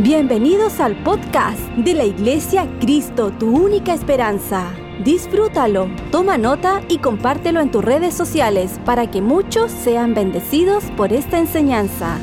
[0.00, 4.72] Bienvenidos al podcast de la Iglesia Cristo, tu única esperanza.
[5.04, 11.12] Disfrútalo, toma nota y compártelo en tus redes sociales para que muchos sean bendecidos por
[11.12, 12.16] esta enseñanza.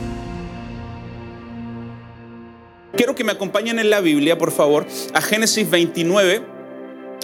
[2.93, 6.43] Quiero que me acompañen en la Biblia, por favor, a Génesis 29.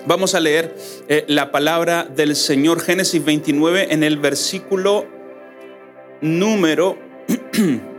[0.06, 0.76] Vamos a leer
[1.08, 5.06] eh, la palabra del Señor, Génesis 29, en el versículo
[6.20, 6.98] número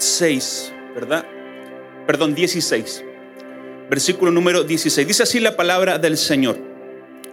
[0.00, 1.26] 6, ¿verdad?
[2.06, 3.04] Perdón, 16.
[3.88, 5.06] Versículo número 16.
[5.06, 6.58] Dice así la palabra del Señor.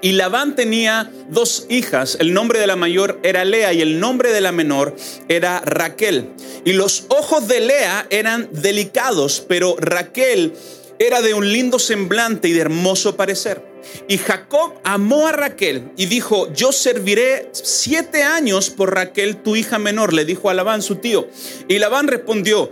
[0.02, 4.32] Y Labán tenía dos hijas, el nombre de la mayor era Lea y el nombre
[4.32, 4.96] de la menor
[5.28, 6.30] era Raquel.
[6.66, 10.54] Y los ojos de Lea eran delicados, pero Raquel
[11.00, 13.62] era de un lindo semblante y de hermoso parecer.
[14.08, 19.80] Y Jacob amó a Raquel y dijo, yo serviré siete años por Raquel, tu hija
[19.80, 21.28] menor, le dijo a Labán su tío.
[21.68, 22.72] Y Labán respondió,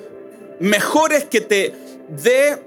[0.60, 1.74] mejor es que te
[2.10, 2.58] dé,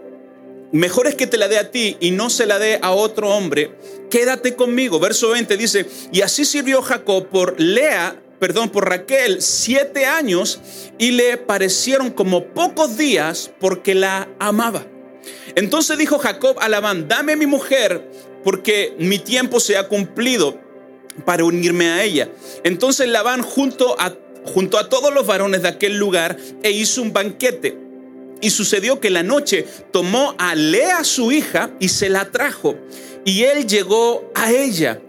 [0.73, 3.31] mejor es que te la dé a ti y no se la dé a otro
[3.31, 3.73] hombre,
[4.11, 5.01] quédate conmigo.
[5.01, 10.61] Verso 20 dice, y así sirvió Jacob por Lea, perdón, por Raquel siete años
[10.99, 14.87] y le parecieron como pocos días porque la amaba.
[15.55, 18.09] Entonces dijo Jacob a Labán, dame mi mujer
[18.45, 20.59] porque mi tiempo se ha cumplido
[21.25, 22.29] para unirme a ella.
[22.65, 27.13] Entonces Labán junto a, junto a todos los varones de aquel lugar e hizo un
[27.13, 27.77] banquete.
[28.41, 32.77] Y sucedió que la noche tomó a Lea su hija y se la trajo.
[33.25, 35.01] Y él llegó a ella.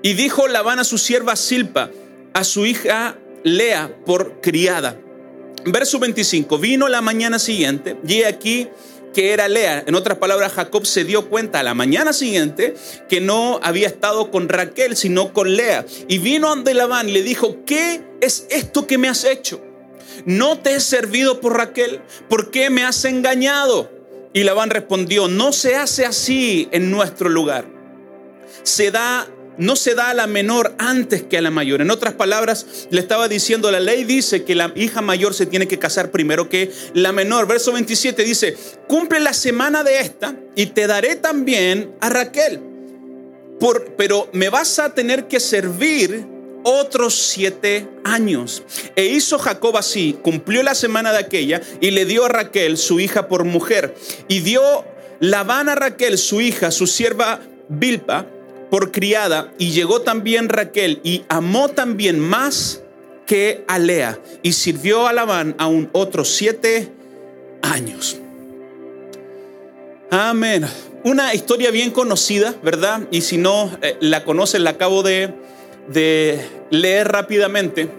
[0.00, 1.90] Y dijo Labán a su sierva Silpa,
[2.32, 4.96] a su hija Lea por criada.
[5.64, 8.68] Verso 25, vino la mañana siguiente y aquí
[9.12, 9.84] que era Lea.
[9.86, 12.74] En otras palabras, Jacob se dio cuenta a la mañana siguiente
[13.08, 15.84] que no había estado con Raquel, sino con Lea.
[16.08, 19.62] Y vino ante Labán y le dijo, ¿qué es esto que me has hecho?
[20.24, 22.00] ¿No te he servido por Raquel?
[22.28, 23.90] ¿Por qué me has engañado?
[24.32, 27.66] Y Labán respondió, no se hace así en nuestro lugar.
[28.62, 29.26] Se da
[29.58, 31.80] no se da a la menor antes que a la mayor.
[31.80, 35.68] En otras palabras, le estaba diciendo, la ley dice que la hija mayor se tiene
[35.68, 37.46] que casar primero que la menor.
[37.46, 38.56] Verso 27 dice,
[38.88, 42.60] cumple la semana de esta y te daré también a Raquel.
[43.60, 46.26] Por, pero me vas a tener que servir
[46.64, 48.62] otros siete años.
[48.96, 53.00] E hizo Jacob así, cumplió la semana de aquella y le dio a Raquel, su
[53.00, 53.94] hija, por mujer.
[54.28, 54.84] Y dio
[55.20, 58.26] Labán a Raquel, su hija, su sierva Bilpa,
[58.72, 62.80] por criada, y llegó también Raquel, y amó también más
[63.26, 66.90] que a Lea, y sirvió a Labán aún otros siete
[67.60, 68.16] años.
[70.10, 70.66] Amén.
[71.04, 73.02] Una historia bien conocida, ¿verdad?
[73.10, 75.34] Y si no eh, la conocen, la acabo de,
[75.88, 76.40] de
[76.70, 77.90] leer rápidamente.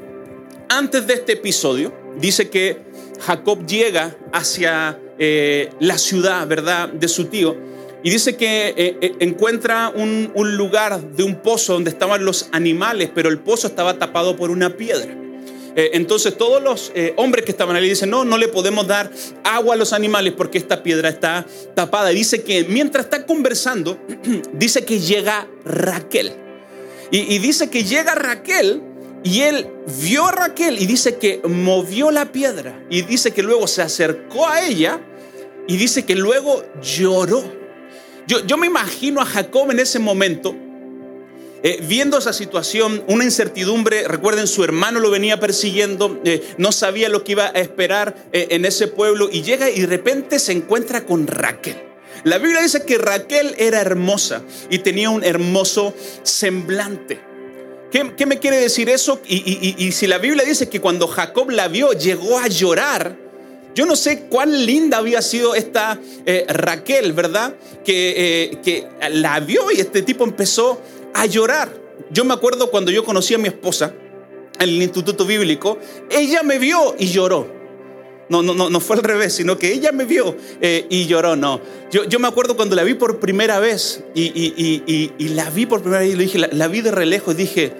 [0.70, 2.80] Antes de este episodio, dice que
[3.20, 6.90] Jacob llega hacia eh, la ciudad, ¿verdad?
[6.90, 7.73] De su tío
[8.04, 13.10] y dice que eh, eh, encuentra un, lugar de un pozo donde estaban los animales,
[13.16, 15.16] pero el pozo estaba tapado por una piedra.
[15.76, 19.10] Eh, entonces todos los hombres que estaban allí dicen, no, no le podemos dar
[19.46, 22.12] agua a los animales porque esta piedra está tapada.
[22.12, 23.98] Y dice que mientras está conversando,
[24.54, 26.34] dice que llega Raquel.
[27.10, 28.82] Y, y dice que llega Raquel
[29.24, 29.68] y él
[30.02, 32.86] vio a Raquel y dice que movió la piedra.
[32.90, 35.00] Y dice que luego se acercó a ella
[35.68, 37.63] y dice que luego lloró.
[38.28, 40.56] Yo, me imagino a Jacob en ese momento,
[41.62, 47.10] eh, viendo esa situación, una incertidumbre, recuerden, su hermano lo venía persiguiendo, eh, no sabía
[47.10, 50.54] lo que iba a esperar eh, en ese pueblo y llega y de repente se
[50.54, 51.76] encuentra con Raquel.
[52.24, 57.20] La Biblia dice que Raquel era hermosa y tenía un hermoso semblante.
[57.92, 59.22] ¿Qué, me quiere decir eso?
[59.28, 63.23] y si la Biblia dice que cuando Jacob la vio llegó a llorar,
[63.76, 67.56] yo no sé cuán linda había sido esta eh, Raquel, ¿verdad?
[67.84, 70.82] Que, eh, que la vio y este tipo empezó
[71.14, 71.74] a llorar.
[72.12, 73.94] Yo me acuerdo cuando yo conocí a mi esposa
[74.60, 75.80] en el Instituto Bíblico,
[76.10, 77.64] ella me vio y lloró.
[78.30, 81.36] No, no, no, no fue al revés, sino que ella me vio eh, y lloró,
[81.36, 81.60] no.
[81.92, 85.50] Yo, yo, me acuerdo cuando la vi por primera vez y, y, y, y la
[85.50, 87.74] vi por primera vez y le dije, la, la vi de realejo y dije,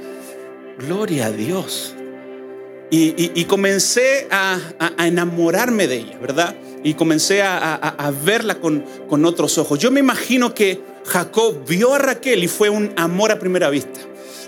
[0.78, 1.96] gloria a Dios.
[2.96, 4.60] Y, comencé a,
[5.00, 6.56] enamorarme de ella, ¿verdad?
[6.84, 8.86] Y comencé a, verla con,
[9.26, 9.80] otros ojos.
[9.80, 14.00] Yo me imagino que Jacob vio a Raquel y fue un amor a primera vista.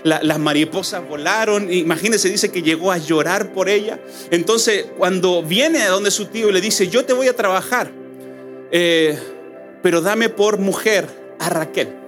[0.04, 3.98] las mariposas volaron, imagínense, dice que llegó a llorar por ella.
[4.30, 7.90] Entonces, cuando viene a donde su tío y le dice, yo te voy a trabajar,
[8.70, 9.18] eh,
[9.82, 11.08] pero dame por mujer
[11.40, 12.05] a Raquel.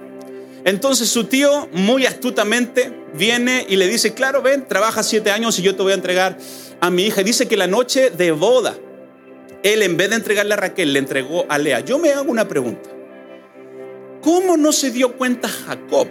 [0.68, 5.62] Entonces su tío muy astutamente viene y le dice, claro, ven, trabaja siete años y
[5.62, 6.36] yo te voy a entregar
[6.82, 7.22] a mi hija.
[7.22, 8.76] dice que la noche de boda,
[9.62, 11.80] él en vez de entregarle a Raquel, le entregó a Lea.
[11.80, 12.90] Yo me hago una pregunta.
[14.20, 16.08] ¿Cómo no se dio cuenta Jacob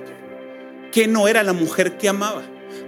[0.92, 2.42] que no era la mujer que amaba?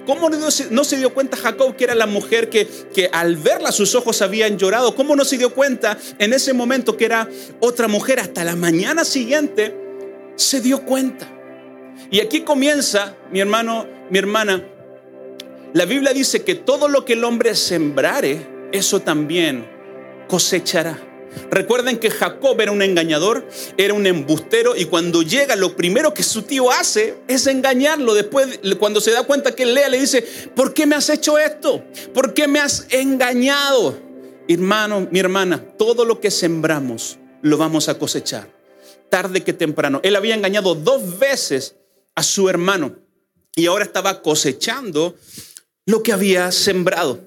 [0.07, 3.93] ¿Cómo no se, dio cuenta Jacob que era la mujer que, que al verla sus
[3.93, 4.95] ojos habían llorado?
[4.95, 7.29] ¿Cómo no se dio cuenta en ese momento que era
[7.59, 8.19] otra mujer?
[8.19, 9.75] Hasta la mañana siguiente
[10.35, 11.35] se dio cuenta.
[12.11, 14.63] Y aquí comienza, mi hermano, mi hermana,
[15.73, 19.67] la Biblia dice que todo lo que el hombre sembrare, eso también
[20.27, 20.97] cosechará.
[21.51, 23.47] Recuerden que Jacob era un engañador,
[23.77, 28.13] era un embustero y cuando llega lo primero que su tío hace es engañarlo.
[28.13, 30.23] Después, cuando se da cuenta que Lea le dice,
[30.55, 31.83] ¿por qué me has hecho esto?
[32.13, 33.97] ¿Por qué me has engañado?
[34.47, 38.47] Hermano, mi hermana, todo lo que sembramos lo vamos a cosechar,
[39.09, 39.99] tarde que temprano.
[40.03, 41.75] Él había engañado dos veces
[42.19, 42.97] a su hermano
[43.55, 45.15] y ahora estaba cosechando
[45.85, 47.21] lo que había sembrado.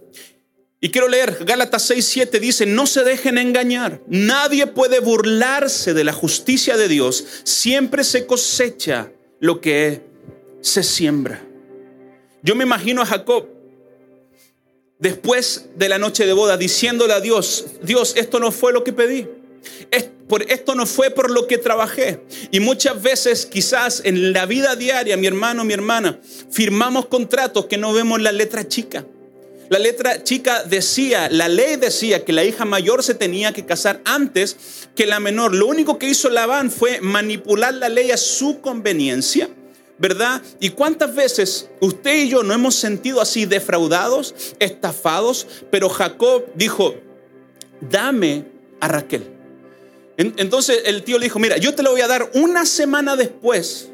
[0.83, 6.05] Y quiero leer, Gálatas 6, 7 dice, no se dejen engañar, nadie puede burlarse de
[6.05, 9.11] la justicia de Dios, siempre se cosecha
[9.41, 10.03] lo que
[10.61, 11.43] se siembra.
[12.43, 13.47] Yo me imagino a Jacob
[14.99, 18.93] después de la noche de boda diciéndole a Dios, Dios, esto no fue lo que
[18.93, 19.27] pedí.
[20.41, 22.21] Esto no fue por lo que trabajé.
[22.51, 26.21] Y muchas veces, quizás en la vida diaria, mi hermano, mi hermana,
[26.51, 29.05] firmamos contratos que no vemos la letra chica.
[29.69, 34.01] La letra chica decía, la ley decía que la hija mayor se tenía que casar
[34.05, 35.55] antes que la menor.
[35.55, 39.51] Lo único que hizo Labán fue manipular la ley a su conveniencia.
[39.99, 40.43] ¿verdad?
[40.59, 45.47] ¿Y cuántas veces usted y yo no hemos sentido así defraudados, estafados?
[45.71, 46.97] Pero Jacob dijo,
[47.81, 48.47] dame
[48.81, 49.42] a Raquel.
[50.17, 53.91] Entonces el tío le dijo, mira, yo te lo voy a dar una semana después.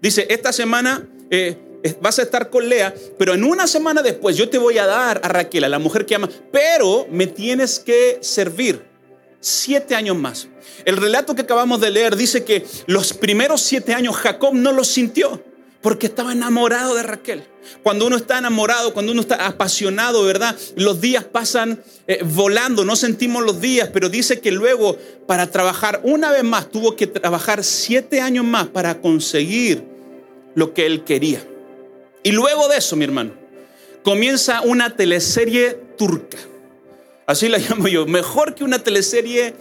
[0.00, 1.56] Dice, esta semana eh,
[2.00, 5.20] vas a estar con Lea, pero en una semana después yo te voy a dar
[5.22, 8.82] a Raquel, a la mujer que ama, pero me tienes que servir
[9.40, 10.48] siete años más.
[10.84, 14.88] El relato que acabamos de leer dice que los primeros siete años Jacob no los
[14.88, 15.42] sintió
[15.80, 17.44] porque estaba enamorado de Raquel.
[17.82, 20.56] Cuando uno está enamorado, cuando uno está apasionado, ¿verdad?
[20.76, 26.00] Los días pasan eh, volando, no sentimos los días, pero dice que luego para trabajar
[26.02, 29.84] una vez más tuvo que trabajar siete años más para conseguir
[30.54, 31.46] lo que él quería.
[32.22, 33.32] Y luego de eso, mi hermano,
[34.02, 36.38] comienza una teleserie turca.
[37.26, 38.06] Así la llamo yo.
[38.06, 39.54] Mejor que una teleserie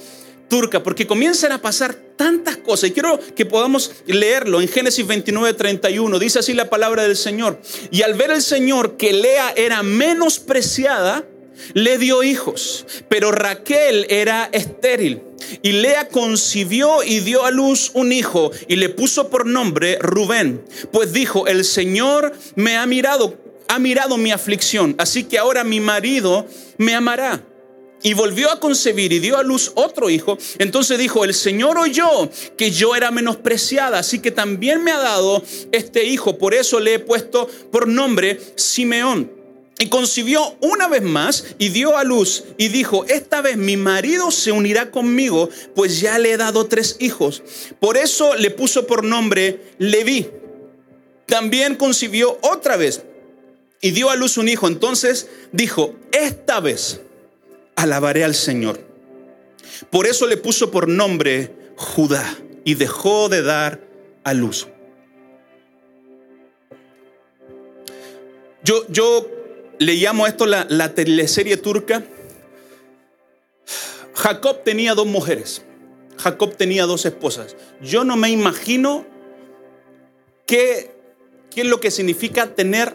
[0.50, 2.90] turca, porque comienzan a pasar tantas cosas.
[2.90, 6.20] Y quiero que podamos leerlo en Génesis 29, 31.
[6.20, 7.62] Dice así la palabra del Señor.
[7.92, 11.24] Y al ver el Señor que Lea era menospreciada,
[11.72, 15.22] le dio hijos, pero Raquel era estéril.
[15.62, 20.62] Y Lea concibió y dio a luz un hijo y le puso por nombre Rubén,
[20.92, 23.38] pues dijo, el Señor me ha mirado,
[23.70, 26.46] ha mirado mi aflicción, así que ahora mi marido
[26.78, 27.46] me amará.
[28.02, 30.38] Y volvió a concebir y dio a luz otro hijo.
[30.58, 35.44] Entonces dijo, el Señor oyó que yo era menospreciada, así que también me ha dado
[35.72, 36.38] este hijo.
[36.38, 39.40] Por eso le he puesto por nombre Simeón.
[39.82, 44.30] Y concibió una vez más y dio a luz y dijo, esta vez mi marido
[44.30, 47.44] se unirá conmigo, pues ya le he dado tres hijos.
[47.80, 50.30] Por eso le puso por nombre Leví.
[51.28, 53.04] También concibió otra vez
[53.80, 54.68] y dio a luz un hijo.
[54.68, 57.00] Entonces dijo, esta vez
[57.82, 58.80] alabaré al Señor.
[59.90, 62.26] Por eso le puso por nombre Judá
[62.66, 63.80] y dejó de dar
[64.24, 64.68] a luz.
[68.64, 69.26] Yo, yo
[69.80, 72.04] le llamo esto la, la teleserie turca.
[74.14, 75.64] Jacob tenía dos mujeres.
[76.18, 77.56] Jacob tenía dos esposas.
[77.82, 79.06] Yo no me imagino
[80.46, 80.92] qué,
[81.50, 82.94] qué es lo que significa tener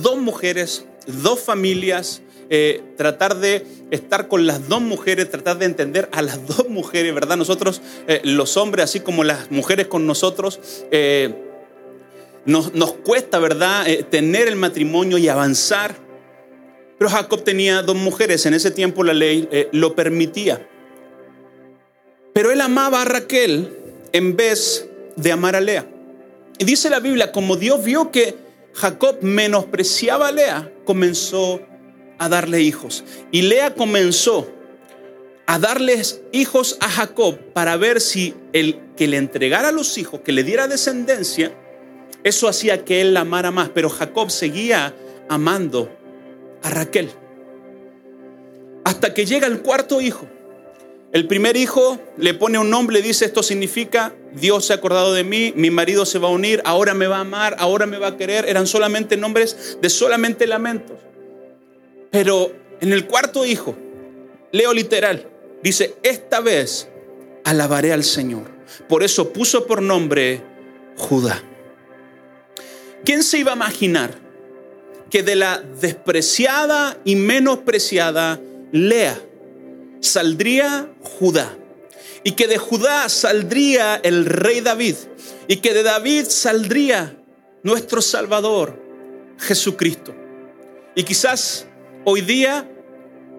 [0.00, 6.08] dos mujeres, dos familias, eh, tratar de estar con las dos mujeres, tratar de entender
[6.12, 7.36] a las dos mujeres, ¿verdad?
[7.36, 11.34] Nosotros, eh, los hombres, así como las mujeres con nosotros, eh,
[12.44, 12.70] nos,
[13.04, 15.96] cuesta, ¿verdad?, eh, tener el matrimonio y avanzar.
[16.98, 20.66] Pero Jacob tenía dos mujeres, en ese tiempo la ley lo permitía.
[22.32, 23.72] Pero él amaba a Raquel
[24.12, 25.86] en vez de amar a Lea.
[26.58, 28.36] Y dice la Biblia, como Dios vio que
[28.72, 31.77] Jacob menospreciaba a Lea, comenzó a
[32.26, 33.04] darle hijos.
[33.30, 34.50] Y Lea comenzó
[35.46, 40.32] a darles hijos a Jacob para ver si el que le entregara los hijos, que
[40.32, 41.52] le diera descendencia,
[42.24, 44.94] eso hacía que él la amara más, pero Jacob seguía
[45.28, 45.90] amando
[46.62, 47.10] a Raquel.
[48.84, 50.26] Hasta que llega el cuarto hijo.
[51.12, 55.24] El primer hijo le pone un nombre, dice, esto significa, Dios se ha acordado de
[55.24, 58.08] mí, mi marido se va a unir, ahora me va a amar, ahora me va
[58.08, 58.46] a querer.
[58.46, 60.98] Eran solamente nombres de solamente lamentos.
[62.10, 63.76] Pero en el cuarto hijo,
[64.52, 65.28] leo literal,
[65.62, 66.88] dice, esta vez
[67.44, 68.50] alabaré al Señor.
[68.88, 70.42] Por eso puso por nombre
[70.96, 71.42] Judá.
[73.04, 74.18] ¿Quién se iba a imaginar
[75.10, 78.40] que de la despreciada y menospreciada
[78.72, 79.18] Lea
[80.00, 81.56] saldría Judá?
[82.24, 84.96] Y que de Judá saldría el rey David.
[85.46, 87.16] Y que de David saldría
[87.62, 88.78] nuestro Salvador,
[89.38, 90.14] Jesucristo.
[90.94, 91.66] Y quizás
[92.04, 92.68] hoy día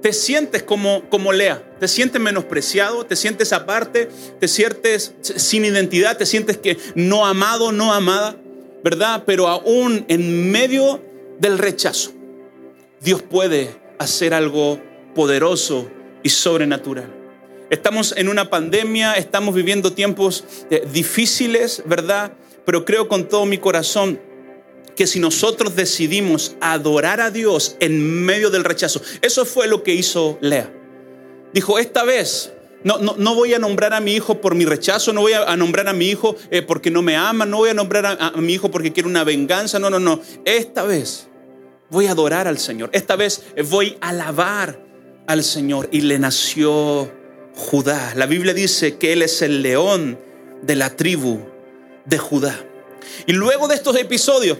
[0.02, 6.18] te sientes como, como Lea, te sientes menospreciado, te sientes aparte, te sientes sin identidad,
[6.18, 8.36] te sientes que no amado, no amada,
[8.84, 9.24] ¿verdad?
[9.26, 11.04] Pero aún en medio
[11.40, 12.12] del rechazo,
[13.02, 14.80] Dios puede hacer algo
[15.16, 15.90] poderoso
[16.24, 17.16] y sobrenatural.
[17.70, 22.34] Estamos en una pandemia, estamos viviendo tiempos eh, difíciles, ¿verdad?
[22.66, 24.20] Pero creo con todo mi corazón
[25.00, 29.94] que si nosotros decidimos adorar a Dios en medio del rechazo, eso fue lo que
[29.94, 30.70] hizo Lea.
[31.54, 32.52] Dijo, esta vez
[32.84, 35.88] no, no, voy a nombrar a mi hijo por mi rechazo, no voy a, nombrar
[35.88, 38.52] a mi hijo eh, porque no me ama, no voy a nombrar a, a mi
[38.52, 40.20] hijo porque quiere una venganza, no, no, no.
[40.44, 41.30] Esta vez
[41.90, 44.86] voy a adorar al Señor, esta vez voy a alabar
[45.28, 45.88] al Señor.
[45.94, 47.10] Y le nació
[47.56, 48.16] Judá.
[48.18, 50.20] La Biblia dice que Él es el león
[50.62, 51.40] de la tribu
[52.04, 52.66] de Judá.
[53.28, 54.58] Y luego de estos episodios,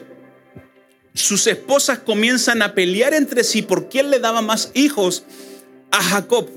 [1.20, 5.24] sus esposas comienzan a pelear entre sí por quién le daba más hijos
[5.92, 6.50] a Jacob.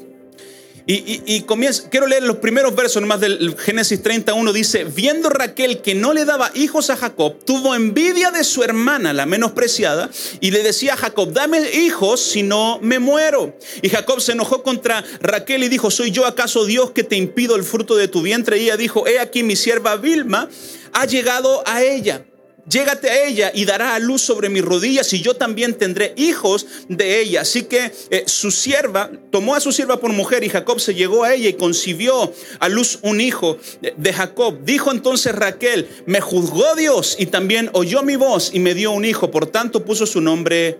[0.85, 4.53] Y, comienza, quiero leer los primeros versos nomás del Génesis 31.
[4.53, 9.13] Dice: Viendo Raquel que no le daba hijos a Jacob, tuvo envidia de su hermana,
[9.13, 13.57] la menospreciada, y le decía a Jacob: Dame hijos, si no me muero.
[13.81, 17.55] Y Jacob se enojó contra Raquel y dijo: ¿Soy yo acaso Dios que te impido
[17.55, 18.59] el fruto de tu vientre?
[18.59, 20.49] Y ella dijo: He aquí mi sierva Vilma
[20.93, 22.25] ha llegado a ella.
[22.69, 26.67] Llégate a ella y dará a luz sobre mis rodillas y yo también tendré hijos
[26.89, 27.41] de ella.
[27.41, 31.25] Así que eh, su sierva tomó a su sierva por mujer y Jacob se llegó
[31.25, 34.61] a ella y concibió a luz un hijo de Jacob.
[34.65, 39.05] Dijo entonces Raquel, me juzgó Dios y también oyó mi voz y me dio un
[39.05, 39.33] hijo.
[39.33, 40.79] Por tanto puso su nombre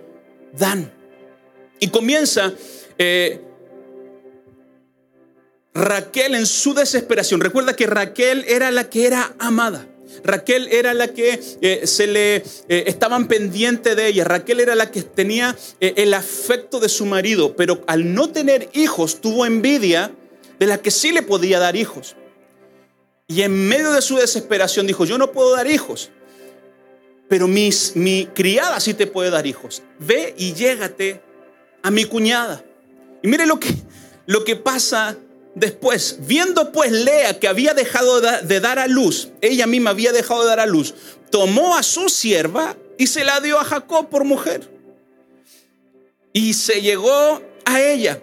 [0.53, 0.91] Dan.
[1.79, 2.53] Y comienza...
[2.97, 3.41] Eh,
[5.75, 9.87] Raquel en su desesperación, recuerda que Raquel era la que era amada.
[10.23, 12.43] Raquel era la que eh, se le eh,
[12.87, 14.23] estaban pendiente de ella.
[14.23, 18.69] Raquel era la que tenía eh, el afecto de su marido, pero al no tener
[18.73, 20.11] hijos tuvo envidia
[20.59, 22.15] de la que sí le podía dar hijos.
[23.27, 26.11] Y en medio de su desesperación dijo, yo no puedo dar hijos,
[27.29, 29.81] pero mis, mi criada sí te puede dar hijos.
[29.99, 31.21] Ve y llégate
[31.81, 32.63] a mi cuñada.
[33.21, 33.73] Y mire lo que,
[34.25, 35.17] lo que pasa
[35.55, 40.41] Después, viendo pues Lea que había dejado de dar a luz, ella misma había dejado
[40.41, 40.95] de dar a luz,
[41.29, 44.69] tomó a su sierva y se la dio a Jacob por mujer.
[46.33, 48.21] Y se llegó a ella.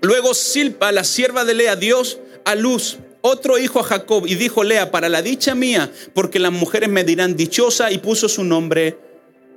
[0.00, 2.02] Luego Silpa, la sierva de Lea, dio
[2.44, 6.52] a luz otro hijo a Jacob y dijo Lea, para la dicha mía, porque las
[6.52, 8.98] mujeres me dirán dichosa y puso su nombre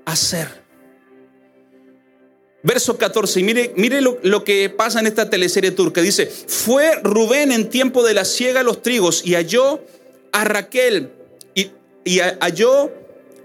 [0.05, 0.62] Aser.
[2.65, 6.01] Verso 14, y mire, mire lo, que pasa en esta teleserie turca.
[6.01, 9.82] Dice, fue Rubén en tiempo de la siega los trigos y halló
[10.32, 11.12] a Raquel
[11.53, 12.89] y, halló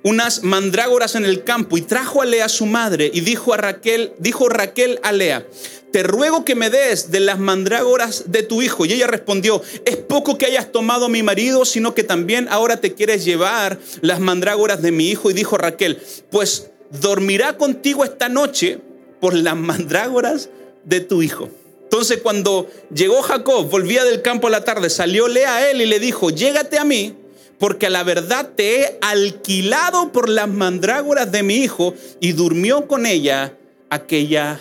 [0.05, 4.13] unas mandrágoras en el campo y trajo a Lea su madre y dijo a Raquel,
[4.19, 5.45] dijo Raquel a Lea,
[5.93, 8.85] te ruego que me des de las mandrágoras de tu hijo.
[8.85, 12.81] Y ella respondió, es poco que hayas tomado a mi marido, sino que también ahora
[12.81, 15.29] te quieres llevar las mandrágoras de mi hijo.
[15.29, 16.71] Y dijo Raquel, pues
[17.01, 18.81] dormirá contigo esta noche
[19.21, 20.51] por las mandrágoras
[20.85, 21.49] de tu hijo.
[21.85, 25.87] Entonces cuando llegó Jacob, volvía del campo a la tarde, salió Lea a él y
[25.87, 27.15] le dijo, llégate a mí,
[27.59, 32.87] porque a la verdad te he alquilado por las mandrágoras de mi hijo, y durmió
[32.87, 33.57] con ella
[33.91, 34.61] aquella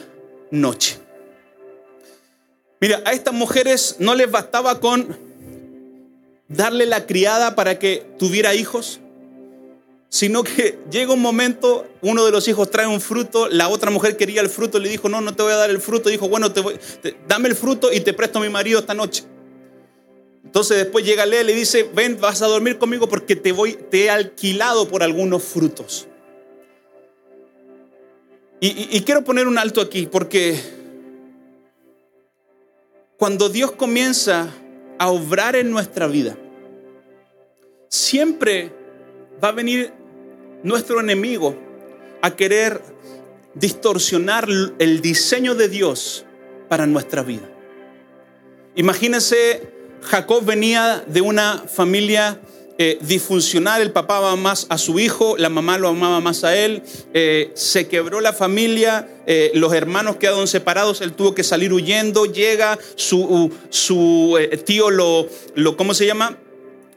[0.51, 0.99] noche.
[2.79, 5.17] Mira, a estas mujeres no les bastaba con
[6.47, 8.99] darle la criada para que tuviera hijos
[10.09, 14.17] sino que llega un momento, uno de los hijos trae un fruto, la otra mujer
[14.17, 16.51] quería el fruto, le dijo, no, no te voy a dar el fruto, dijo, bueno,
[16.51, 16.79] te voy,
[17.27, 19.23] dame el fruto y te presto a mi marido esta noche.
[20.43, 23.73] Entonces después llega Lea y le dice, ven, vas a dormir conmigo porque te, voy,
[23.73, 26.07] te he alquilado por algunos frutos.
[28.59, 30.59] y quiero poner un alto aquí porque
[33.17, 34.53] cuando Dios comienza
[34.99, 36.37] a obrar en nuestra vida,
[37.89, 38.71] siempre
[39.43, 39.93] va a venir
[40.63, 41.55] nuestro enemigo
[42.21, 42.81] a querer
[43.53, 44.47] distorsionar
[44.79, 46.25] el diseño de Dios
[46.69, 47.49] para nuestra vida.
[48.75, 49.69] Imagínense,
[50.01, 52.39] Jacob venía de una familia
[52.79, 56.55] eh, disfuncional, el papá amaba más a su hijo, la mamá lo amaba más a
[56.55, 61.73] él, eh, se quebró la familia, eh, los hermanos quedaron separados, él tuvo que salir
[61.73, 66.37] huyendo, llega, su, su tío lo, lo, ¿cómo se llama?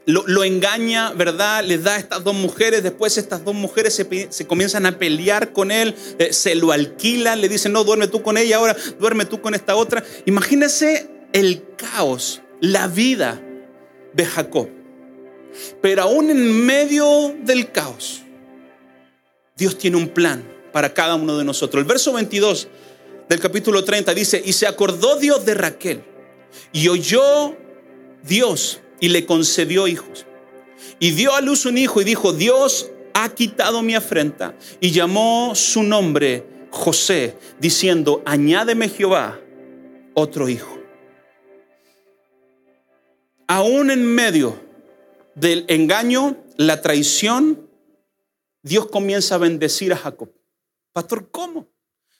[0.07, 1.63] Lo, engaña, ¿verdad?
[1.63, 5.71] Le da a estas dos mujeres, después estas dos mujeres se, comienzan a pelear con
[5.71, 5.95] él,
[6.31, 9.77] se lo alquilan, le dicen, no, duerme tú con ella, ahora duerme tú con esta
[9.77, 10.03] otra.
[10.25, 13.41] Imagínense el caos, la vida
[14.13, 14.69] de Jacob.
[15.81, 18.23] Pero aún en medio del caos,
[19.57, 20.43] Dios tiene un plan
[20.73, 21.83] para cada uno de nosotros.
[21.83, 22.69] El verso 22
[23.29, 26.03] del capítulo 30 dice, y se acordó Dios de Raquel
[26.73, 27.57] y oyó
[28.23, 30.27] Dios y le concedió hijos.
[30.99, 34.55] Y dio a luz un hijo y dijo, Dios ha quitado mi afrenta.
[34.81, 39.41] Y llamó su nombre José, diciendo, añádeme Jehová
[40.15, 40.79] otro hijo.
[43.47, 44.61] Aún en medio
[45.35, 47.69] del engaño, la traición,
[48.63, 50.31] Dios comienza a bendecir a Jacob.
[50.93, 51.69] Pastor, ¿cómo?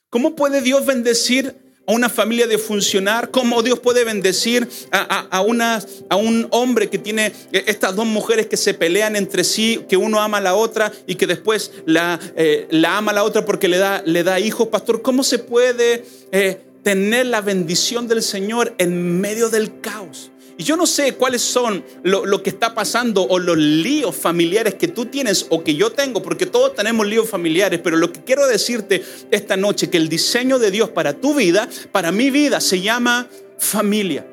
[0.09, 3.31] ¿Cómo puede Dios bendecir a una familia de funcionar?
[3.31, 8.57] ¿Cómo Dios puede bendecir a, una, a un hombre que tiene estas dos mujeres que
[8.57, 12.69] se pelean entre sí, que uno ama a la otra y que después la, eh,
[12.71, 14.69] la ama a la otra porque le da, le da hijos?
[14.69, 20.31] Pastor, ¿cómo se puede eh, tener la bendición del Señor en medio del caos?
[20.61, 24.89] Y yo no sé cuáles son lo, que está pasando o los líos familiares que
[24.89, 28.47] tú tienes o que yo tengo, porque todos tenemos líos familiares, pero lo que quiero
[28.47, 32.83] decirte esta noche, que el diseño de Dios para tu vida, para mi vida, se
[32.83, 33.27] llama
[33.57, 34.27] familia.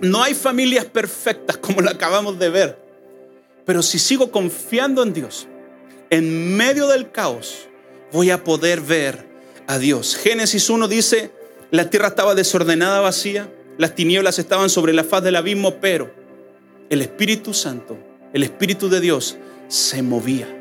[0.00, 2.78] No hay familias perfectas como lo acabamos de ver,
[3.66, 5.48] pero si sigo confiando en Dios,
[6.08, 7.68] en medio del caos,
[8.10, 9.28] voy a poder ver
[9.66, 10.16] a Dios.
[10.16, 11.30] Génesis 1 dice,
[11.70, 16.12] la tierra estaba desordenada, vacía las tinieblas estaban sobre la faz del abismo, pero
[16.90, 17.96] el Espíritu Santo,
[18.32, 20.54] el Espíritu de Dios, se movía.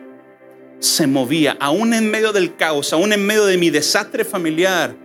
[0.79, 4.95] Se movía, aún en medio del caos, aún en medio de mi desastre familiar,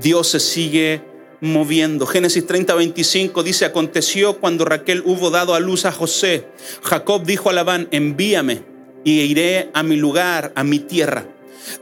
[0.00, 1.02] Dios se sigue
[1.40, 2.06] moviendo.
[2.06, 6.46] Génesis 30, 25 dice, aconteció cuando Raquel hubo dado a luz a José.
[6.82, 8.62] Jacob dijo a Labán, envíame
[9.02, 11.26] y iré a mi lugar, a mi tierra.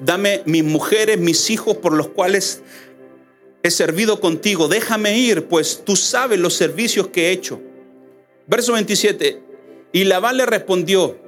[0.01, 2.63] Dame mis mujeres, mis hijos por los cuales
[3.63, 7.61] he servido contigo, déjame ir, pues tú sabes los servicios que he hecho.
[8.47, 9.43] Verso 27,
[9.93, 11.19] y Labán le respondió,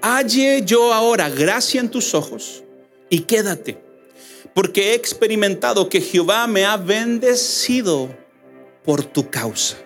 [0.00, 2.64] halle yo ahora gracia en tus ojos
[3.10, 3.78] y quédate,
[4.54, 8.08] porque he experimentado que Jehová me ha bendecido
[8.84, 9.76] por tu causa.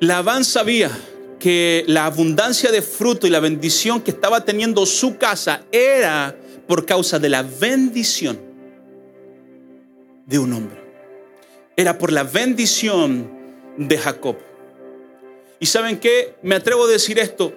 [0.00, 0.90] Labán sabía
[1.38, 6.86] que la abundancia de fruto y la bendición que estaba teniendo su casa era por
[6.86, 8.51] causa de la bendición
[10.32, 10.82] de un hombre.
[11.76, 13.30] Era por la bendición
[13.76, 14.36] de Jacob.
[15.60, 16.34] ¿Y saben qué?
[16.42, 17.52] Me atrevo a decir esto.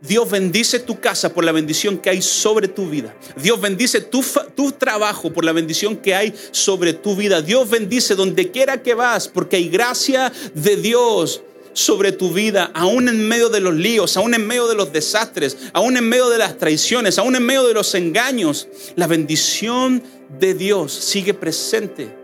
[0.00, 3.14] Dios bendice tu casa por la bendición que hay sobre tu vida.
[3.36, 7.42] Dios bendice tu, tu, trabajo por la bendición que hay sobre tu vida.
[7.42, 11.42] Dios bendice donde quiera que vas porque hay gracia de Dios
[11.72, 15.56] sobre tu vida, aún en medio de los líos, aún en medio de los desastres,
[15.72, 18.68] aún en medio de las traiciones, aún en medio de los engaños.
[18.94, 20.02] La bendición
[20.38, 22.14] de Dios sigue presente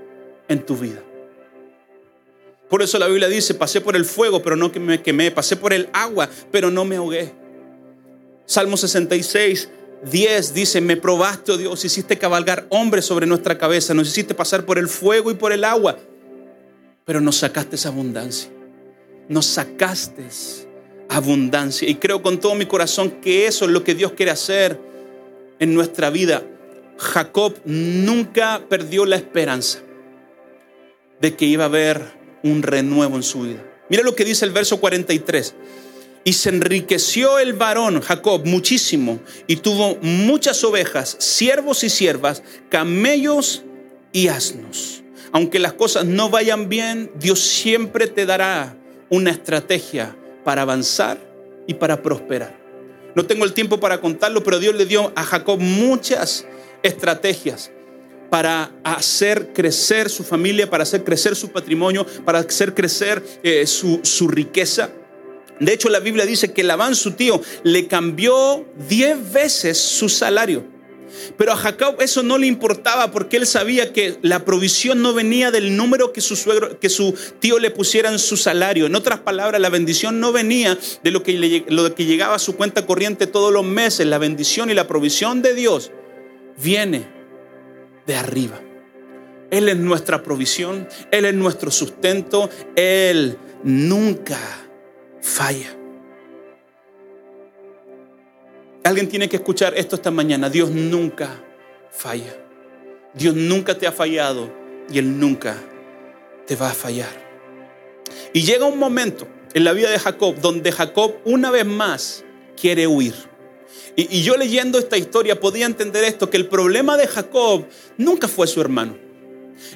[0.48, 1.02] en tu vida.
[2.68, 5.56] Por eso la Biblia dice, pasé por el fuego, pero no que me quemé, pasé
[5.56, 7.32] por el agua, pero no me ahogué.
[8.44, 9.68] Salmo 66,
[10.10, 14.66] 10 dice, me probaste, oh Dios, hiciste cabalgar hombres sobre nuestra cabeza, nos hiciste pasar
[14.66, 15.98] por el fuego y por el agua,
[17.04, 18.50] pero nos sacaste esa abundancia
[19.28, 20.24] nos sacaste
[21.08, 21.88] abundancia.
[21.88, 24.80] Y creo con todo mi corazón que eso es lo que Dios quiere hacer
[25.58, 26.42] en nuestra vida.
[26.98, 29.78] Jacob nunca perdió la esperanza
[31.20, 32.02] de que iba a haber
[32.42, 33.64] un renuevo en su vida.
[33.88, 35.54] Mira lo que dice el verso 43.
[36.24, 43.62] Y se enriqueció el varón Jacob muchísimo y tuvo muchas ovejas, siervos y siervas, camellos
[44.12, 45.02] y asnos.
[45.32, 48.76] Aunque las cosas no vayan bien, Dios siempre te dará
[49.08, 51.18] una estrategia para avanzar
[51.66, 52.58] y para prosperar.
[53.14, 56.46] No tengo el tiempo para contarlo, pero Dios le dio a Jacob muchas
[56.88, 57.70] estrategias
[58.30, 64.00] para hacer crecer su familia, para hacer crecer su patrimonio, para hacer crecer eh, su,
[64.02, 64.90] su, riqueza.
[65.60, 70.64] De hecho, la Biblia dice que Labán, su tío, le cambió diez veces su salario.
[71.38, 75.50] Pero a Jacob eso no le importaba porque él sabía que la provisión no venía
[75.50, 78.86] del número que su suegro, que su tío le pusiera en su salario.
[78.86, 82.56] En otras palabras, la bendición no venía de lo que, lo que llegaba a su
[82.56, 84.06] cuenta corriente todos los meses.
[84.06, 85.90] La bendición y la provisión de Dios
[86.62, 87.06] viene
[88.06, 88.60] de arriba.
[89.50, 94.38] Él es nuestra provisión, Él es nuestro sustento, Él nunca
[95.20, 95.74] falla.
[98.84, 100.48] Alguien tiene que escuchar esto esta mañana.
[100.48, 101.42] Dios nunca
[101.90, 102.34] falla.
[103.14, 104.50] Dios nunca te ha fallado
[104.90, 105.56] y Él nunca
[106.46, 107.28] te va a fallar.
[108.32, 112.24] Y llega un momento en la vida de Jacob donde Jacob una vez más
[112.58, 113.14] quiere huir.
[113.96, 118.46] Y, yo leyendo esta historia podía entender esto, que el problema de Jacob nunca fue
[118.46, 118.96] su hermano.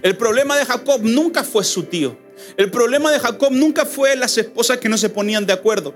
[0.02, 2.16] El problema de Jacob nunca fue su tío.
[2.56, 5.94] El problema de Jacob nunca fue las esposas que no se ponían de acuerdo.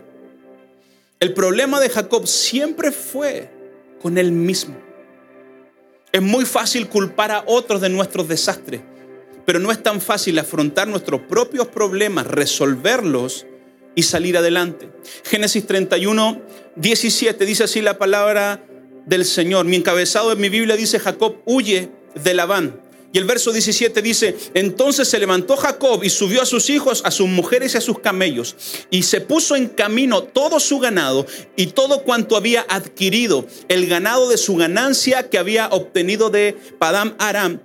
[1.21, 3.51] El problema de Jacob siempre fue
[4.03, 4.77] con él mismo.
[6.13, 8.81] Es muy fácil culpar a otros de nuestros desastres,
[9.45, 13.47] pero no es tan fácil afrontar nuestros propios problemas, resolverlos
[13.97, 14.89] y salir adelante.
[15.25, 16.41] Génesis 31,
[16.77, 18.65] 17 dice así la palabra
[19.07, 19.65] del Señor.
[19.65, 22.81] Mi encabezado en mi Biblia dice Jacob huye de Labán.
[23.13, 27.11] Y el verso 17 dice, entonces se levantó Jacob y subió a sus hijos, a
[27.11, 28.57] sus mujeres y a sus camellos,
[28.91, 31.25] y se puso en camino todo su ganado
[31.57, 37.15] y todo cuanto había adquirido, el ganado de su ganancia que había obtenido de Padam
[37.19, 37.63] Aram,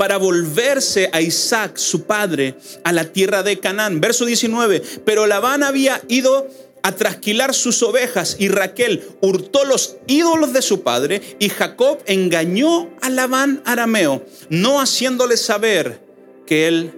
[0.00, 4.00] para volverse a Isaac, su padre, a la tierra de Canaán.
[4.00, 6.48] Verso 19, pero Labán había ido
[6.82, 12.88] a trasquilar sus ovejas y Raquel hurtó los ídolos de su padre y Jacob engañó
[13.02, 16.00] a Labán arameo, no haciéndole saber
[16.46, 16.94] que él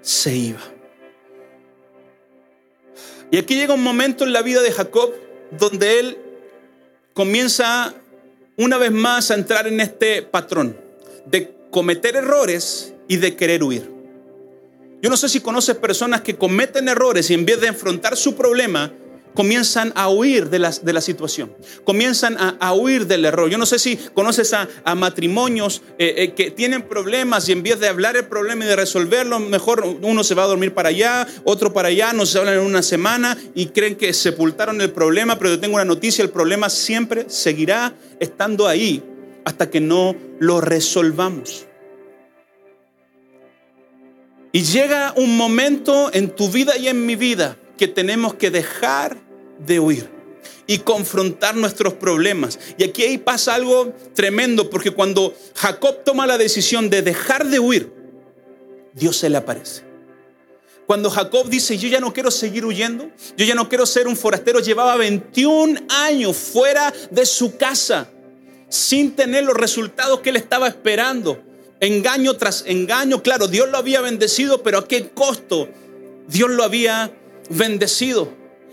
[0.00, 0.62] se iba.
[3.32, 5.10] Y aquí llega un momento en la vida de Jacob
[5.50, 6.18] donde él
[7.12, 7.92] comienza
[8.56, 10.76] una vez más a entrar en este patrón
[11.24, 13.90] de cometer errores y de querer huir.
[15.02, 18.34] Yo no sé si conoces personas que cometen errores y en vez de enfrentar su
[18.34, 18.94] problema,
[19.34, 21.52] comienzan a huir de la, de la situación,
[21.84, 23.50] comienzan a, huir del error.
[23.50, 27.78] Yo no sé si conoces a, matrimonios eh, eh, que tienen problemas y en vez
[27.78, 31.26] de hablar el problema y de resolverlo, mejor uno se va a dormir para allá,
[31.44, 35.38] otro para allá, no se hablan en una semana y creen que sepultaron el problema,
[35.38, 39.02] pero yo tengo una noticia, el problema siempre seguirá estando ahí
[39.46, 41.65] hasta que no lo resolvamos.
[44.56, 49.18] Y llega un momento en tu vida y en mi vida que tenemos que dejar
[49.58, 50.08] de huir
[50.66, 52.58] y confrontar nuestros problemas.
[52.78, 57.60] Y aquí ahí pasa algo tremendo, porque cuando Jacob toma la decisión de dejar de
[57.60, 57.92] huir,
[58.94, 59.82] Dios se le aparece.
[60.86, 64.16] Cuando Jacob dice, yo ya no quiero seguir huyendo, yo ya no quiero ser un
[64.16, 68.08] forastero, llevaba 21 años fuera de su casa
[68.70, 71.44] sin tener los resultados que él estaba esperando.
[71.80, 75.68] Engaño tras engaño, claro, Dios lo había bendecido, pero ¿a qué costo
[76.26, 77.12] Dios lo había
[77.50, 78.32] bendecido?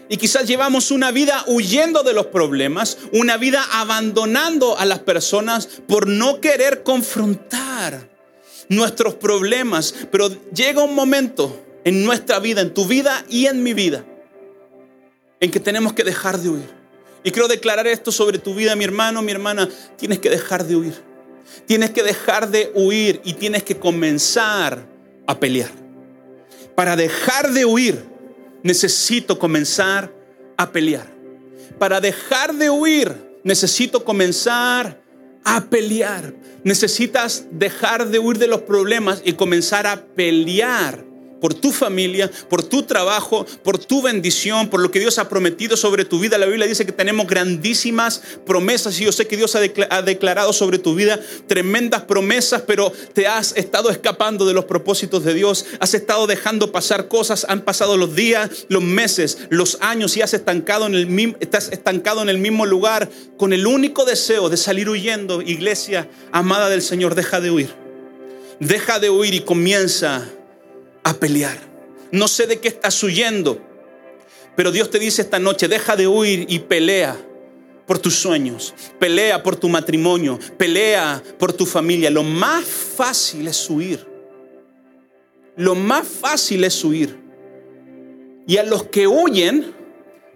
[0.09, 5.67] Y quizás llevamos una vida huyendo de los problemas, una vida abandonando a las personas
[5.87, 8.09] por no querer confrontar
[8.69, 9.93] nuestros problemas.
[10.11, 14.05] Pero llega un momento en nuestra vida, en tu vida y en mi vida,
[15.39, 16.69] en que tenemos que dejar de huir.
[17.23, 19.69] Y quiero declarar esto sobre tu vida, mi hermano, mi hermana.
[19.97, 21.12] Tienes que dejar de huir.
[21.65, 24.85] Tienes que dejar de huir y tienes que comenzar
[25.27, 25.71] a pelear.
[26.75, 28.03] Para dejar de huir,
[28.63, 30.11] necesito comenzar
[30.57, 31.07] a pelear.
[31.79, 35.01] Para dejar de huir, necesito comenzar
[35.43, 36.33] a pelear.
[36.63, 41.12] Necesitas dejar de huir de los problemas y comenzar a pelear
[41.43, 45.75] por tu familia, por tu trabajo, por tu bendición, por lo que Dios ha prometido
[45.75, 46.37] sobre tu vida.
[46.37, 50.79] La Biblia dice que tenemos grandísimas promesas y yo sé que Dios ha declarado sobre
[50.79, 55.93] tu vida tremendas promesas, pero te has estado escapando de los propósitos de Dios, has
[55.93, 60.87] estado dejando pasar cosas, han pasado los días, los meses, los años y has estancado
[60.87, 65.41] en el, mismo lugar con el único deseo de salir huyendo.
[65.41, 67.69] Iglesia amada del Señor, deja de huir.
[68.61, 70.25] Deja de huir y comienza
[71.03, 71.57] a pelear.
[72.11, 73.59] No sé de qué estás huyendo,
[74.55, 77.17] pero Dios te dice esta noche, deja de huir y pelea
[77.85, 82.09] por tus sueños, pelea por tu matrimonio, pelea por tu familia.
[82.09, 84.05] Lo más fácil es huir.
[85.55, 87.19] Lo más fácil es huir.
[88.47, 89.73] Y a los que huyen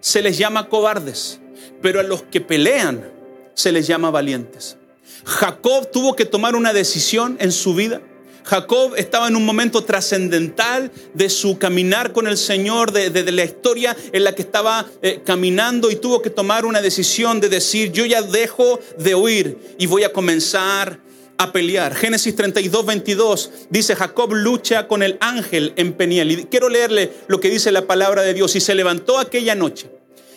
[0.00, 1.40] se les llama cobardes,
[1.82, 3.10] pero a los que pelean
[3.54, 4.76] se les llama valientes.
[5.24, 8.00] Jacob tuvo que tomar una decisión en su vida
[8.48, 13.94] Jacob estaba en un momento trascendental de su caminar con el Señor, de, la historia
[14.10, 18.06] en la que estaba eh, caminando y tuvo que tomar una decisión de decir, yo
[18.06, 20.98] ya dejo de huir y voy a comenzar
[21.36, 21.94] a pelear.
[21.94, 26.30] Génesis 32, 22 dice, Jacob lucha con el ángel en Peniel.
[26.30, 28.56] Y quiero leerle lo que dice la palabra de Dios.
[28.56, 29.90] Y se levantó aquella noche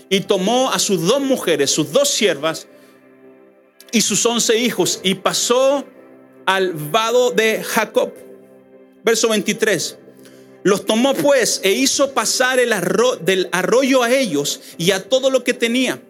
[0.10, 2.68] y tomó a sus dos mujeres, sus dos siervas
[3.94, 5.86] y sus once hijos y pasó
[6.46, 8.14] al vado de Jacob.
[9.04, 9.98] Verso 23.
[10.64, 12.74] Los tomó pues e hizo pasar el
[13.22, 16.02] del arroyo a ellos y a todo lo que tenía.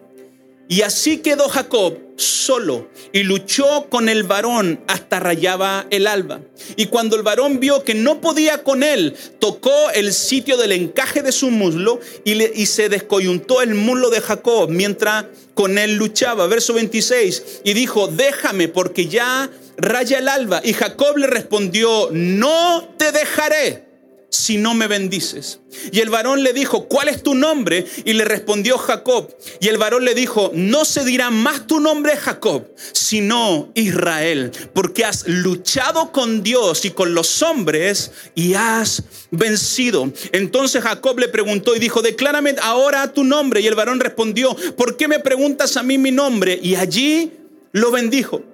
[0.68, 6.40] Y así quedó Jacob solo y luchó con el varón hasta rayaba el alba.
[6.76, 11.22] Y cuando el varón vio que no podía con él, tocó el sitio del encaje
[11.22, 16.46] de su muslo y, y se descoyuntó el muslo de Jacob mientras con él luchaba.
[16.46, 17.60] Verso 26.
[17.64, 19.50] Y dijo, déjame porque ya
[19.82, 20.60] raya el alba.
[20.64, 23.92] Y Jacob le respondió, no te dejaré
[24.30, 25.60] si no me bendices?
[25.90, 27.84] Y el varón le dijo, ¿cuál es tu nombre?
[28.04, 29.28] Y le respondió Jacob.
[29.60, 35.04] Y el varón le dijo, no se dirá más tu nombre Jacob, sino Israel, porque
[35.04, 40.10] has luchado con Dios y con los hombres y has vencido.
[40.32, 43.60] Entonces Jacob le preguntó y dijo, declárame ahora tu nombre.
[43.60, 46.58] Y el varón respondió, ¿por qué me preguntas a mí mi nombre?
[46.62, 47.32] Y allí
[47.72, 48.51] lo bendijo.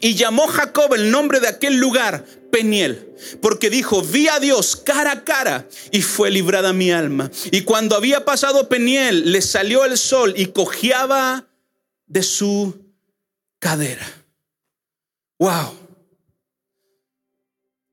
[0.00, 5.12] Y llamó Jacob el nombre de aquel lugar Peniel, porque dijo, vi a Dios cara
[5.12, 7.30] a cara y fue librada mi alma.
[7.50, 11.48] Y cuando había pasado Peniel, le salió el sol y cojeaba
[12.06, 12.74] de su
[13.58, 14.06] cadera.
[15.38, 15.74] Wow.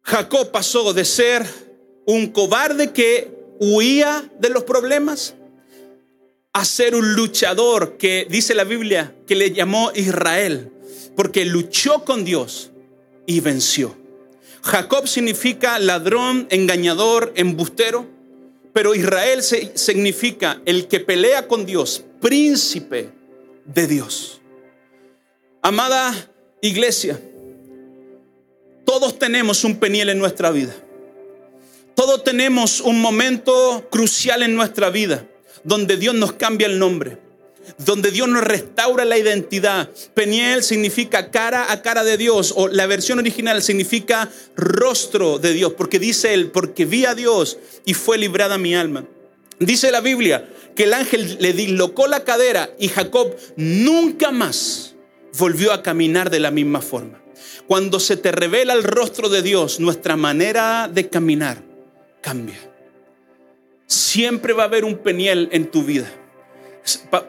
[0.03, 1.45] Jacob pasó de ser
[2.05, 5.33] un cobarde que huía de los problemas
[6.53, 10.71] a ser un luchador que dice la Biblia que le llamó Israel
[11.15, 12.71] porque luchó con Dios
[13.25, 13.95] y venció.
[14.61, 18.07] Jacob significa ladrón, engañador, embustero,
[18.73, 23.11] pero Israel significa el que pelea con Dios, príncipe
[23.65, 24.41] de Dios.
[25.61, 27.19] Amada iglesia,
[28.85, 30.75] todos tenemos un peniel en nuestra vida.
[31.95, 35.25] Todos tenemos un momento crucial en nuestra vida
[35.63, 37.17] donde Dios nos cambia el nombre
[37.77, 39.89] donde Dios nos restaura la identidad.
[40.13, 45.73] Peniel significa cara a cara de Dios, o la versión original significa rostro de Dios,
[45.73, 49.05] porque dice él, porque vi a Dios y fue librada mi alma.
[49.59, 54.95] Dice la Biblia que el ángel le dislocó la cadera y Jacob nunca más
[55.37, 57.21] volvió a caminar de la misma forma.
[57.67, 61.63] Cuando se te revela el rostro de Dios, nuestra manera de caminar
[62.21, 62.59] cambia.
[63.87, 66.11] Siempre va a haber un peniel en tu vida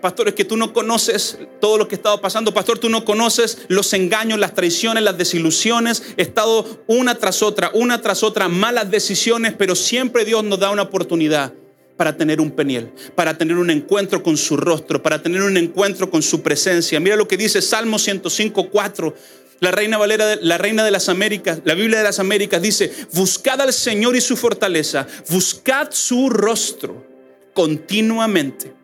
[0.03, 2.53] Pastor, es que tú no conoces todo lo que ha estado pasando.
[2.53, 6.03] Pastor, tú no conoces los engaños, las traiciones, las desilusiones.
[6.19, 10.71] He estado una tras otra, una tras otra, malas decisiones, pero siempre Dios nos da
[10.71, 11.55] una oportunidad
[11.97, 16.11] para tener un peniel, para tener un encuentro con su rostro, para tener un encuentro
[16.11, 17.01] con su presencia.
[17.01, 19.14] Mira lo que dice Salmo 105, 4.
[19.61, 23.59] La reina Valera, la reina de las Américas, la Biblia de las Américas dice, buscad
[23.62, 27.07] al Señor y su fortaleza, buscad su rostro
[27.55, 28.76] continuamente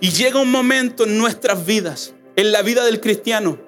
[0.00, 3.58] y llega un momento en nuestras vidas, en la vida del cristiano,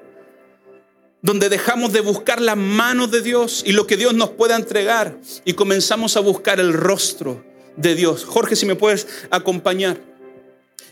[1.23, 5.19] donde dejamos de buscar las manos de Dios y lo que Dios nos pueda entregar
[5.45, 7.45] y comenzamos a buscar el rostro
[7.77, 8.25] de Dios.
[8.25, 10.01] Jorge, si me puedes acompañar.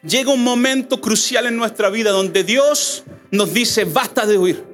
[0.06, 4.67] Llega un momento crucial en nuestra vida donde Dios nos dice, basta de huir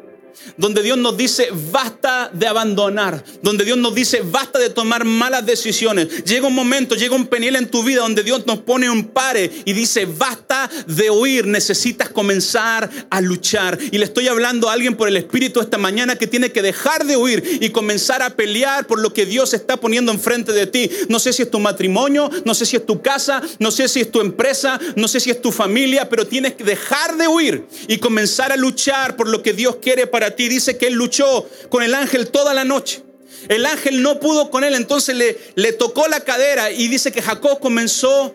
[0.56, 5.44] donde Dios nos dice basta de abandonar, donde Dios nos dice basta de tomar malas
[5.46, 6.24] decisiones.
[6.24, 9.50] Llega un momento, llega un peniel en tu vida donde Dios nos pone un pare
[9.64, 13.78] y dice basta de huir, necesitas comenzar a luchar.
[13.90, 17.04] Y le estoy hablando a alguien por el Espíritu esta mañana que tiene que dejar
[17.06, 20.90] de huir y comenzar a pelear por lo que Dios está poniendo enfrente de ti.
[21.08, 24.00] No sé si es tu matrimonio, no sé si es tu casa, no sé si
[24.00, 27.66] es tu empresa, no sé si es tu familia, pero tienes que dejar de huir
[27.88, 30.48] y comenzar a luchar por lo que Dios quiere para ti.
[30.48, 33.02] Dice que él luchó con el ángel toda la noche.
[33.48, 37.20] El ángel no pudo con él, entonces le, le tocó la cadera y dice que
[37.20, 38.34] Jacob comenzó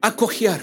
[0.00, 0.60] a cojear.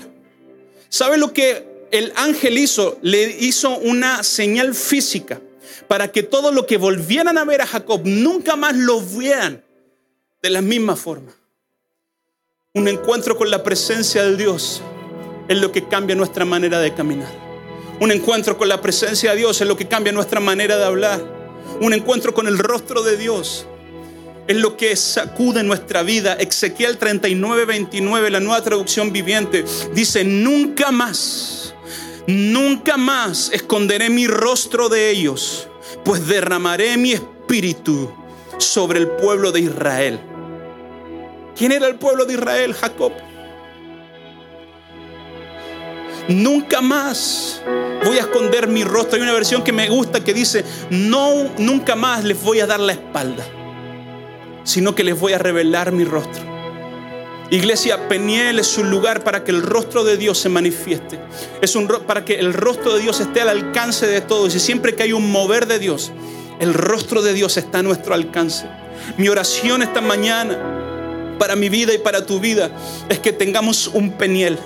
[0.89, 2.97] ¿Sabe lo que el ángel hizo?
[3.01, 5.39] Le hizo una señal física
[5.87, 9.63] para que todo lo que volvieran a ver a Jacob nunca más lo vieran
[10.41, 11.31] de la misma forma.
[12.73, 14.81] Un encuentro con la presencia de Dios
[15.47, 17.48] es lo que cambia nuestra manera de caminar.
[17.99, 21.21] Un encuentro con la presencia de Dios es lo que cambia nuestra manera de hablar.
[21.81, 23.67] Un encuentro con el rostro de Dios
[24.47, 26.33] es lo que sacude nuestra vida.
[26.33, 31.75] Ezequiel 39, 29, la nueva traducción viviente, dice, nunca más,
[32.25, 35.67] nunca más esconderé mi rostro de ellos,
[36.05, 38.11] pues derramaré mi espíritu
[38.57, 40.19] sobre el pueblo de Israel.
[41.55, 42.73] ¿Quién era el pueblo de Israel?
[42.73, 43.11] Jacob.
[46.29, 47.59] Nunca más
[48.05, 49.15] voy a esconder mi rostro.
[49.15, 52.79] Hay una versión que me gusta que dice, no, nunca más les voy a dar
[52.79, 53.43] la espalda,
[54.63, 56.47] sino que les voy a revelar mi rostro.
[57.49, 61.19] Iglesia, Peniel es un lugar para que el rostro de Dios se manifieste.
[61.61, 64.53] Es un para que el rostro de Dios esté al alcance de todos.
[64.53, 66.11] Y siempre que hay un mover de Dios,
[66.59, 68.67] el rostro de Dios está a nuestro alcance.
[69.17, 72.69] Mi oración esta mañana para mi vida y para tu vida
[73.09, 74.59] es que tengamos un peniel,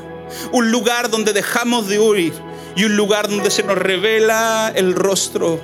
[0.51, 2.33] un lugar donde dejamos de huir
[2.75, 5.59] y un lugar donde se nos revela el rostro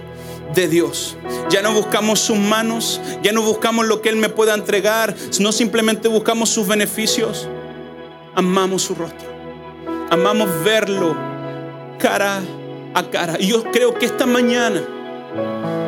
[0.53, 1.17] de Dios.
[1.49, 5.51] Ya no buscamos sus manos, ya no buscamos lo que Él me pueda entregar, no
[5.51, 7.47] simplemente buscamos sus beneficios.
[8.35, 9.27] Amamos su rostro,
[10.09, 11.15] amamos verlo
[11.97, 12.41] cara
[12.93, 13.37] a cara.
[13.39, 14.81] Y yo creo que esta mañana,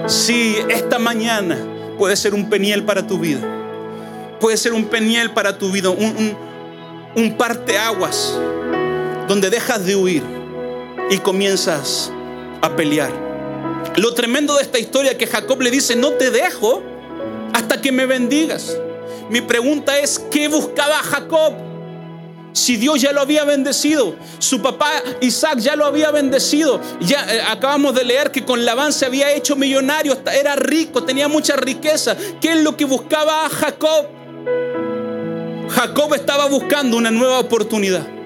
[0.07, 1.57] sí, esta mañana
[1.97, 3.39] puede ser un peniel para tu vida.
[4.39, 6.37] Puede ser un peniel para tu vida, un, un,
[7.15, 8.39] un parteaguas
[9.31, 10.21] donde dejas de huir
[11.09, 12.11] y comienzas
[12.61, 13.13] a pelear.
[13.95, 16.83] Lo tremendo de esta historia que Jacob le dice, no te dejo
[17.53, 18.75] hasta que me bendigas.
[19.29, 21.53] Mi pregunta es, ¿qué buscaba Jacob?
[22.51, 26.81] Si Dios ya lo había bendecido, su papá Isaac ya lo había bendecido.
[26.99, 31.29] Ya eh, acabamos de leer que con Labán se había hecho millonario, era rico, tenía
[31.29, 32.17] mucha riqueza.
[32.41, 34.07] ¿Qué es lo que buscaba Jacob?
[35.69, 38.20] Jacob estaba buscando una nueva oportunidad.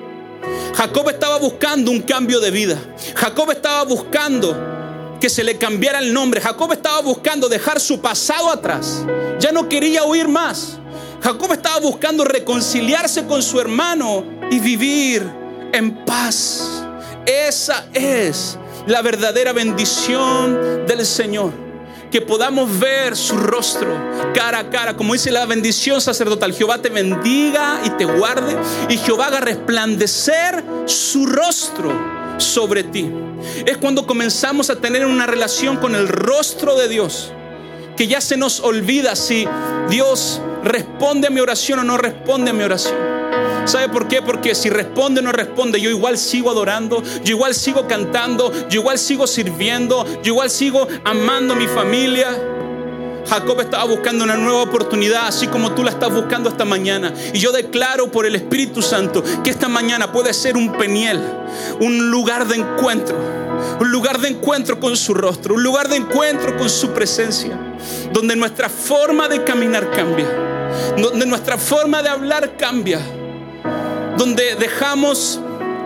[0.76, 2.78] Jacob estaba buscando un cambio de vida.
[3.16, 6.42] Jacob estaba buscando que se le cambiara el nombre.
[6.42, 9.04] Jacob estaba buscando dejar su pasado atrás.
[9.40, 10.78] Ya no quería huir más.
[11.22, 15.24] Jacob estaba buscando reconciliarse con su hermano y vivir
[15.72, 16.84] en paz.
[17.26, 21.65] Esa es la verdadera bendición del Señor.
[22.16, 23.94] Que podamos ver su rostro
[24.34, 26.54] cara a cara, como dice la bendición sacerdotal.
[26.54, 28.56] Jehová te bendiga y te guarde
[28.88, 31.92] y Jehová haga resplandecer su rostro
[32.38, 33.12] sobre ti.
[33.66, 37.34] Es cuando comenzamos a tener una relación con el rostro de Dios
[37.98, 39.46] que ya se nos olvida si
[39.90, 43.25] Dios responde a mi oración o no responde a mi oración.
[43.66, 44.22] ¿Sabe por qué?
[44.22, 48.82] Porque si responde o no responde, yo igual sigo adorando, yo igual sigo cantando, yo
[48.82, 52.28] igual sigo sirviendo, yo igual sigo amando mi familia.
[53.28, 57.12] Jacob estaba buscando una nueva oportunidad, así como tú la estás buscando esta mañana.
[57.34, 61.20] Y yo declaro por el Espíritu Santo que esta mañana puede ser un peniel,
[61.80, 63.18] un lugar de encuentro,
[63.80, 67.58] un lugar de encuentro con su rostro, un lugar de encuentro con su presencia,
[68.14, 70.28] donde nuestra forma de caminar cambia,
[70.98, 73.00] donde nuestra forma de hablar cambia,
[74.18, 75.40] donde dejamos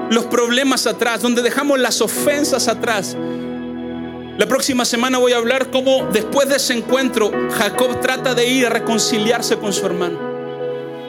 [0.09, 3.15] los problemas atrás, donde dejamos las ofensas atrás
[4.39, 8.67] la próxima semana voy a hablar cómo después de ese encuentro Jacob trata de ir
[8.67, 10.17] a reconciliarse con su hermano.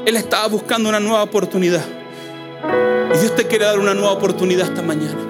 [0.04, 1.84] Él estaba buscando una nueva oportunidad.
[3.14, 5.29] Y Dios te quiere dar una nueva oportunidad esta mañana.